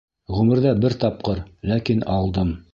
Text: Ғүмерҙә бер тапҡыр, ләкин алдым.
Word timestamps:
Ғүмерҙә 0.37 0.71
бер 0.85 0.95
тапҡыр, 1.05 1.43
ләкин 1.73 2.05
алдым. 2.19 2.59